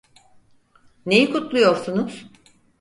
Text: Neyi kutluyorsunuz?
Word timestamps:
Neyi 1.05 1.31
kutluyorsunuz? 1.31 2.25